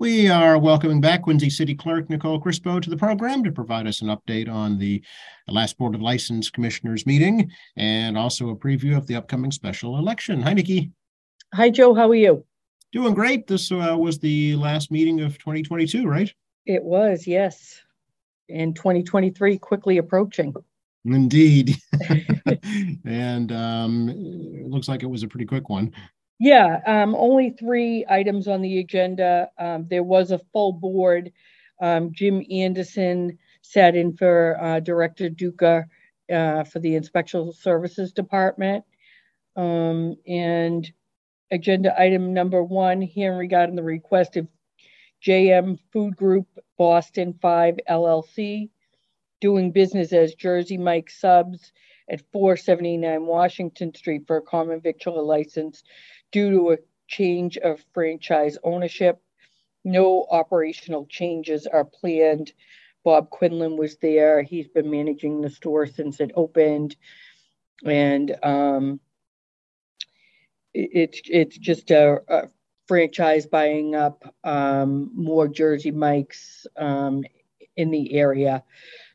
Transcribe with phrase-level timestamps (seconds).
[0.00, 4.00] We are welcoming back Quincy City Clerk Nicole Crispo to the program to provide us
[4.00, 5.04] an update on the
[5.46, 10.40] last Board of License Commissioners meeting and also a preview of the upcoming special election.
[10.40, 10.90] Hi, Nikki.
[11.52, 11.92] Hi, Joe.
[11.92, 12.46] How are you?
[12.92, 13.46] Doing great.
[13.46, 16.32] This uh, was the last meeting of 2022, right?
[16.64, 17.78] It was, yes.
[18.48, 20.54] And 2023 quickly approaching.
[21.04, 21.76] Indeed.
[23.04, 25.92] and um, it looks like it was a pretty quick one.
[26.40, 29.50] Yeah, um, only three items on the agenda.
[29.58, 31.32] Um, there was a full board.
[31.82, 35.84] Um, Jim Anderson sat in for uh, Director Duca
[36.32, 38.84] uh, for the Inspection Services Department.
[39.54, 40.90] Um, and
[41.50, 44.48] agenda item number one, hearing regarding the request of
[45.22, 46.46] JM Food Group
[46.78, 48.70] Boston 5 LLC,
[49.42, 51.72] doing business as Jersey Mike Subs
[52.10, 55.84] at 479 Washington Street for a common victual license
[56.32, 59.22] due to a change of franchise ownership.
[59.84, 62.52] No operational changes are planned.
[63.04, 64.42] Bob Quinlan was there.
[64.42, 66.96] He's been managing the store since it opened.
[67.84, 69.00] And um,
[70.74, 72.48] it, it's it's just a, a,
[72.86, 77.22] franchise buying up um, more Jersey Mikes um,
[77.76, 78.64] in the area.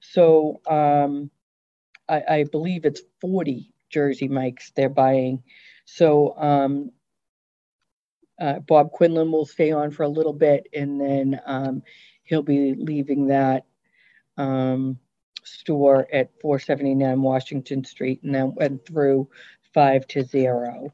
[0.00, 1.30] So um,
[2.08, 5.42] I, I, believe it's 40 Jersey Mikes they're buying.
[5.84, 6.90] So um,
[8.40, 11.82] uh, Bob Quinlan will stay on for a little bit and then um,
[12.24, 13.64] he'll be leaving that
[14.36, 14.98] um,
[15.44, 19.28] store at 479 Washington Street and then went through
[19.72, 20.92] five to zero.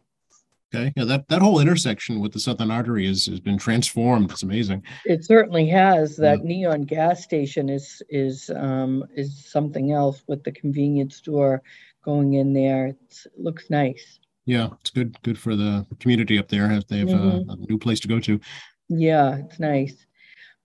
[0.72, 4.30] Okay, yeah, that, that whole intersection with the Southern Artery is, has been transformed.
[4.30, 4.84] It's amazing.
[5.04, 6.16] It certainly has.
[6.16, 6.44] That yeah.
[6.48, 11.62] neon gas station is is um, is something else with the convenience store
[12.04, 12.86] going in there.
[12.86, 14.20] It's, it looks nice.
[14.46, 17.50] Yeah, it's good good for the community up there if they have mm-hmm.
[17.50, 18.40] a, a, new place to go to.
[18.88, 20.06] Yeah, it's nice.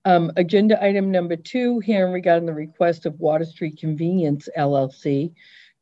[0.06, 5.33] Um, agenda item number two, hearing regarding the request of Water Street Convenience LLC,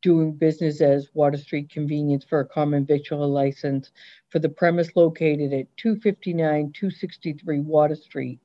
[0.04, 3.90] doing business as Water Street Convenience for a common victual license
[4.28, 8.38] for the premise located at 259 263 Water Street.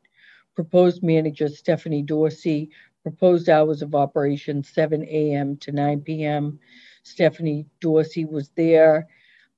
[0.56, 2.72] Proposed manager Stephanie Dorsey,
[3.04, 5.58] proposed hours of operation 7 a.m.
[5.58, 6.58] to 9 p.m.
[7.04, 9.08] Stephanie Dorsey was there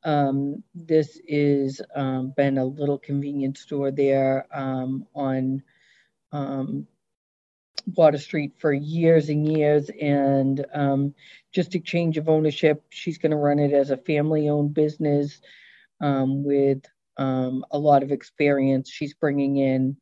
[0.03, 5.61] um, this is um, been a little convenience store there um, on
[6.31, 6.87] um,
[7.87, 11.13] Water Street for years and years, and um,
[11.53, 12.83] just a change of ownership.
[12.89, 15.41] She's going to run it as a family-owned business
[16.01, 16.83] um, with
[17.17, 18.89] a lot of experience.
[18.89, 19.97] She's bringing in.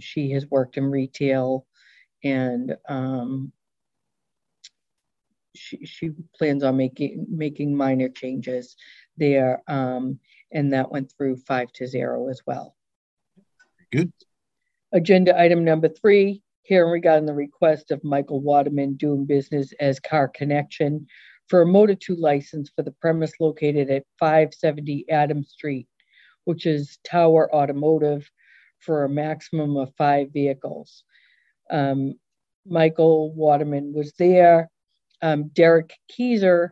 [0.00, 1.66] she has worked in retail,
[2.24, 2.76] and
[5.54, 8.76] she, she plans on making making minor changes
[9.16, 9.62] there.
[9.68, 10.18] Um,
[10.52, 12.74] and that went through five to zero as well.
[13.90, 14.12] Good.
[14.92, 20.28] Agenda item number three, hearing regarding the request of Michael Waterman doing business as Car
[20.28, 21.06] Connection
[21.48, 25.88] for a Motor 2 license for the premise located at 570 Adams Street,
[26.44, 28.30] which is Tower Automotive
[28.78, 31.04] for a maximum of five vehicles.
[31.70, 32.14] Um,
[32.66, 34.70] Michael Waterman was there.
[35.20, 36.70] Um, Derek Keyser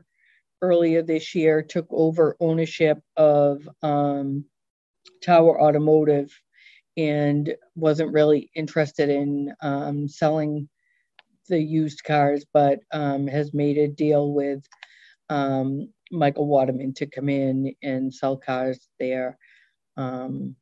[0.62, 4.44] earlier this year took over ownership of um,
[5.22, 6.32] Tower Automotive
[6.96, 10.68] and wasn't really interested in um, selling
[11.48, 14.64] the used cars, but um, has made a deal with
[15.28, 19.38] um, Michael Waterman to come in and sell cars there.
[19.96, 20.56] Um,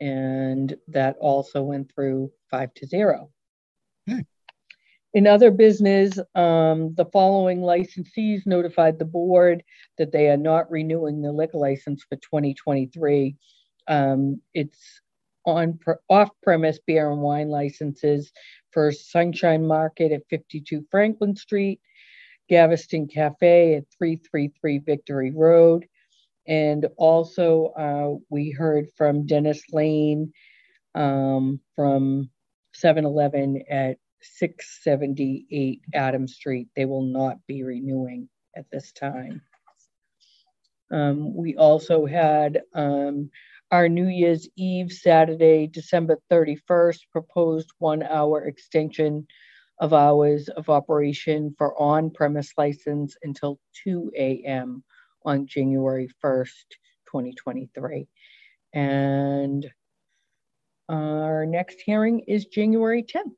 [0.00, 3.30] and that also went through five to zero.
[4.08, 4.24] Okay.
[5.14, 9.62] In other business, um, the following licensees notified the board
[9.96, 13.34] that they are not renewing the liquor license for 2023.
[13.88, 15.00] Um, it's
[15.46, 18.32] on off-premise beer and wine licenses
[18.72, 21.80] for Sunshine Market at 52 Franklin Street,
[22.48, 25.86] Galveston Cafe at 333 Victory Road,
[26.46, 30.32] and also uh, we heard from Dennis Lane
[30.94, 32.28] um, from
[32.82, 36.68] 7-Eleven at 678 Adam Street.
[36.76, 39.42] They will not be renewing at this time.
[40.90, 43.30] Um, we also had um,
[43.70, 49.26] our New Year's Eve, Saturday, December 31st, proposed one hour extension
[49.80, 54.82] of hours of operation for on premise license until 2 a.m.
[55.24, 56.48] on January 1st,
[57.06, 58.06] 2023.
[58.72, 59.70] And
[60.88, 63.34] our next hearing is January 10th.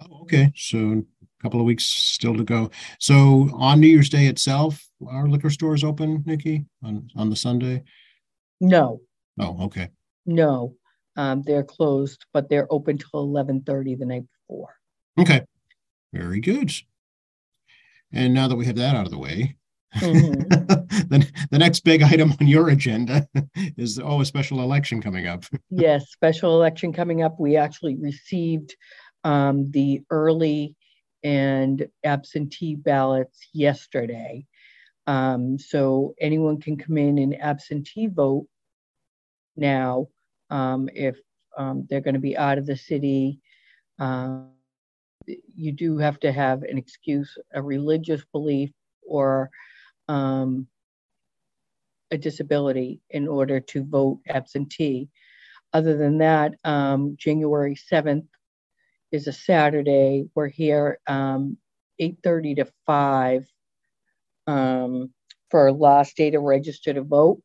[0.00, 0.50] Oh, okay.
[0.56, 2.70] So a couple of weeks still to go.
[2.98, 7.36] So on New Year's Day itself, our liquor store is open, Nikki, on, on the
[7.36, 7.84] Sunday?
[8.60, 9.00] No.
[9.38, 9.88] Oh, okay.
[10.26, 10.76] No.
[11.16, 14.74] um, they're closed, but they're open till eleven thirty the night before.
[15.18, 15.42] Okay,
[16.12, 16.72] very good.
[18.12, 19.56] And now that we have that out of the way,
[19.94, 21.08] Mhm.
[21.08, 23.28] then the next big item on your agenda
[23.76, 25.44] is, oh, a special election coming up.
[25.70, 27.38] Yes, special election coming up.
[27.38, 28.74] We actually received
[29.24, 30.74] um, the early
[31.22, 34.46] and absentee ballots yesterday.
[35.06, 38.46] Um, so anyone can come in and absentee vote
[39.56, 40.08] now
[40.50, 41.16] um, if
[41.56, 43.40] um, they're going to be out of the city.
[43.98, 44.50] Um,
[45.26, 48.70] you do have to have an excuse, a religious belief,
[49.06, 49.50] or
[50.08, 50.66] um,
[52.10, 55.08] a disability in order to vote absentee.
[55.72, 58.26] Other than that, um, January 7th
[59.12, 60.26] is a Saturday.
[60.34, 61.56] We're here um,
[62.00, 63.46] 8:30 to 5
[64.46, 65.10] um,
[65.50, 67.40] for last day to register to vote.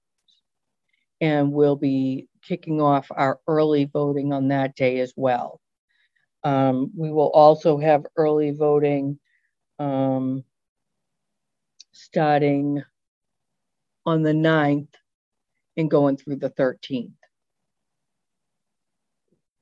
[1.21, 5.59] And we'll be kicking off our early voting on that day as well.
[6.43, 9.19] Um, we will also have early voting
[9.77, 10.43] um,
[11.91, 12.81] starting
[14.05, 14.87] on the 9th
[15.77, 17.11] and going through the 13th.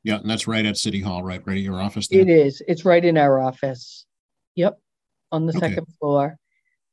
[0.03, 2.21] Yeah, and that's right at City Hall, right, right at your office there.
[2.21, 2.61] It is.
[2.67, 4.05] It's right in our office.
[4.55, 4.79] Yep,
[5.31, 5.67] on the Okay.
[5.67, 6.37] second floor.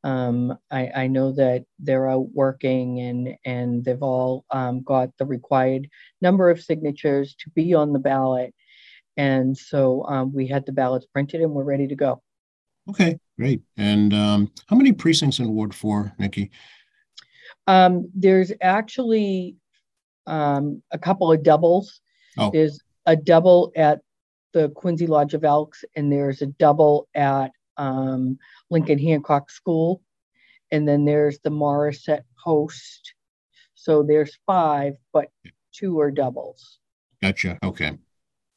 [0.04, 5.26] Um, I, I know that they're out working and, and they've all, um, got the
[5.26, 5.88] required
[6.22, 8.54] number of signatures to be on the ballot.
[9.16, 12.22] And so, um, we had the ballots printed and we're ready to go.
[12.90, 13.62] Okay, great.
[13.78, 16.52] And um, how many precincts in Ward Four, Nikki?
[17.68, 19.56] Um, there's actually,
[20.28, 22.02] um, a couple of doubles.
[22.38, 22.52] Oh.
[22.52, 24.02] There's a double at
[24.54, 28.38] the Quincy Lodge of Elks and there's a double at, um,
[28.70, 30.02] Lincoln Hancock School.
[30.72, 33.14] And then there's the Morrisette Post.
[33.76, 35.28] So there's five, but
[35.72, 36.80] two are doubles.
[37.22, 37.60] Gotcha.
[37.64, 37.98] Okay.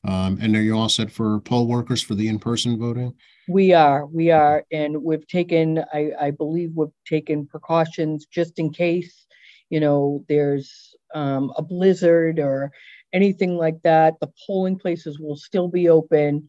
[0.04, 3.14] Um, and are you all set for poll workers for the in-person voting?
[3.48, 8.72] We are, we are, and we've taken, I, I believe we've taken precautions just in
[8.72, 9.26] case,
[9.68, 12.70] you know, there's um, a blizzard or
[13.12, 14.14] anything like that.
[14.20, 16.48] The polling places will still be open.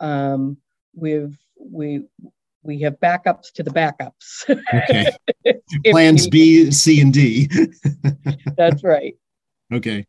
[0.00, 0.56] Um,
[0.94, 2.02] we've, we,
[2.62, 4.48] we have backups to the backups.
[4.48, 5.10] Okay.
[5.90, 6.28] Plans.
[6.28, 7.48] B, C, and D.
[8.56, 9.16] That's right.
[9.72, 10.06] Okay.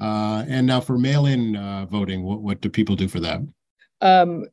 [0.00, 3.40] Uh, and now for mail-in uh, voting, what, what do people do for that?
[4.00, 4.46] Um,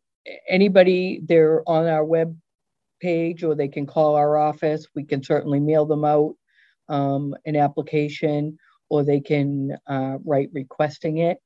[0.47, 2.37] anybody, they're on our web
[3.01, 4.85] page or they can call our office.
[4.95, 6.35] We can certainly mail them out
[6.89, 8.57] um, an application
[8.89, 11.37] or they can uh, write requesting it.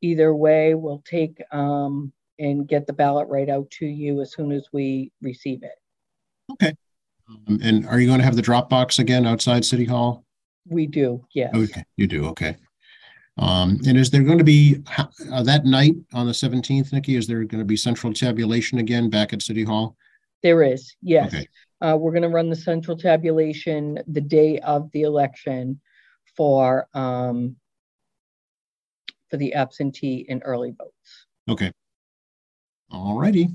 [0.00, 4.52] Either way, we'll take um, and get the ballot right out to you as soon
[4.52, 5.74] as we receive it.
[6.52, 6.74] Okay.
[7.28, 10.24] Um, and are you going to have the drop box again outside City Hall?
[10.66, 11.54] We do, yes.
[11.54, 12.26] Okay, you do.
[12.26, 12.56] Okay.
[13.38, 17.16] Um, and is there going to be uh, that night on the seventeenth, Nikki?
[17.16, 19.96] Is there going to be central tabulation again back at City Hall?
[20.42, 21.34] There is, yes.
[21.34, 21.48] Okay.
[21.80, 25.80] Uh, we're gonna run the central tabulation the day of the election
[26.36, 27.56] for, um,
[29.28, 31.26] for the absentee and early votes.
[31.48, 31.72] Okay.
[32.94, 33.48] All righty.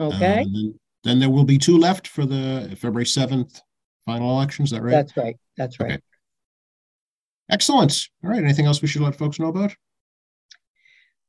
[0.00, 3.60] Okay, Um, then- Then there will be two left for the February seventh
[4.04, 4.64] final election.
[4.64, 4.90] Is that right?
[4.90, 5.92] that's right, that's right.
[5.92, 6.00] Okay.
[7.48, 8.08] Excellent.
[8.24, 8.42] All right.
[8.42, 9.72] Anything else we should let folks know about?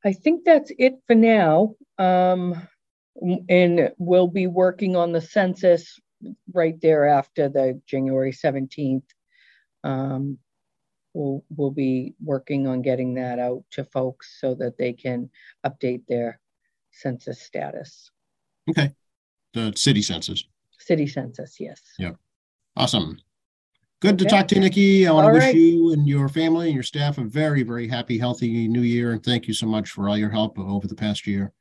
[0.03, 1.75] I think that's it for now.
[1.99, 2.67] Um,
[3.49, 5.99] and we'll be working on the census
[6.53, 9.05] right there after the January seventeenth.
[9.83, 10.39] Um,
[11.13, 15.29] we'll, we'll be working on getting that out to folks so that they can
[15.65, 16.39] update their
[17.01, 18.11] census status.
[18.69, 18.91] Okay.
[19.53, 20.43] The city census.
[20.79, 21.81] City census, yes.
[21.99, 22.15] Yep.
[22.75, 23.17] Awesome.
[23.99, 24.35] Good to Okay.
[24.37, 25.07] talk to you, Nikki.
[25.07, 25.55] I want All to wish right.
[25.55, 29.11] you and your family and your staff a very, very happy, healthy new year.
[29.13, 31.51] And thank you so much for all your help over the past year.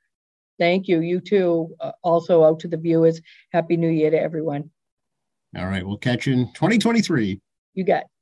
[0.59, 1.01] Thank you.
[1.01, 1.75] You too.
[1.81, 3.21] Uh, also out to the viewers.
[3.53, 4.71] Happy New Year to everyone.
[5.57, 5.87] All right.
[5.87, 7.41] We'll catch you in 2023.
[7.75, 8.05] You got.